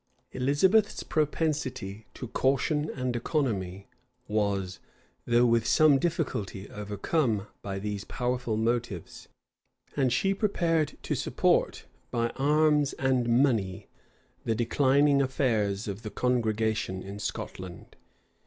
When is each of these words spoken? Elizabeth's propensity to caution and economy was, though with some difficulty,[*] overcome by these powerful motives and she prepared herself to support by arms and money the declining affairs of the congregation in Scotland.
Elizabeth's 0.31 1.03
propensity 1.03 2.07
to 2.15 2.27
caution 2.29 2.89
and 2.89 3.15
economy 3.15 3.87
was, 4.27 4.79
though 5.27 5.45
with 5.45 5.67
some 5.67 5.99
difficulty,[*] 5.99 6.67
overcome 6.71 7.45
by 7.61 7.77
these 7.77 8.03
powerful 8.05 8.57
motives 8.57 9.27
and 9.95 10.11
she 10.11 10.33
prepared 10.33 10.89
herself 10.89 11.03
to 11.03 11.13
support 11.13 11.85
by 12.09 12.29
arms 12.29 12.93
and 12.93 13.29
money 13.29 13.89
the 14.43 14.55
declining 14.55 15.21
affairs 15.21 15.87
of 15.87 16.01
the 16.01 16.09
congregation 16.09 17.03
in 17.03 17.19
Scotland. 17.19 17.95